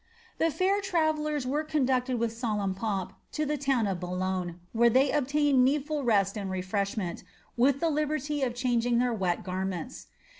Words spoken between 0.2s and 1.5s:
The fair travellers